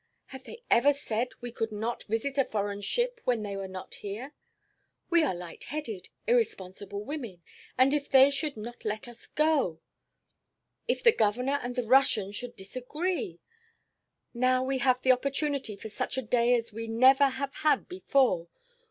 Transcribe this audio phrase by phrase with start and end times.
[0.33, 3.93] Have they ever said we could not visit a foreign ship when they were not
[3.93, 4.33] here?
[5.11, 7.43] We are light headed, irresponsible women.
[7.77, 9.79] And if they should not let us go!
[10.87, 13.41] If the Governor and the Russian should disagree!
[14.33, 18.47] Now we have the opportunity for such a day as we never have had before.